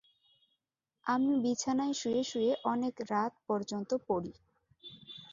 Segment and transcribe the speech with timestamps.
[1.05, 4.31] আমি বিছানায় শুয়ে শুয়ে অনেকরাত পর্যন্ত পড়ি।